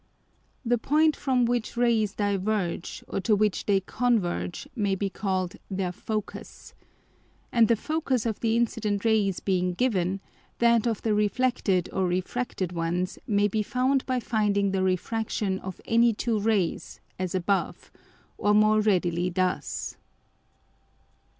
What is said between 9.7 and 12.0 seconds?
given, that of the reflected